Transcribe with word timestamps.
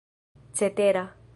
cetera 0.53 1.13